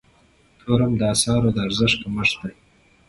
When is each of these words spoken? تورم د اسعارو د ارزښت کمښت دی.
تورم 0.59 0.91
د 0.97 1.01
اسعارو 1.13 1.49
د 1.55 1.57
ارزښت 1.67 1.97
کمښت 2.03 2.37
دی. 2.41 2.53